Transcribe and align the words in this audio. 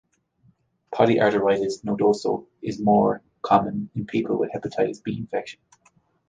Polyarteritis 0.91 1.83
nodosa 1.85 2.43
is 2.63 2.81
more 2.81 3.21
common 3.43 3.91
in 3.93 4.07
people 4.07 4.35
with 4.39 4.49
hepatitis 4.51 4.97
B 5.03 5.15
infection. 5.15 5.59